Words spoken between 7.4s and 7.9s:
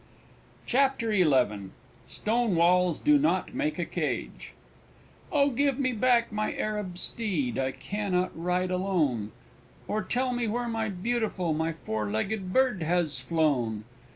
I